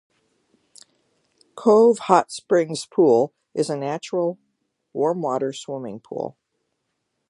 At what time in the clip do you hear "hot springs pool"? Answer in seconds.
2.09-3.35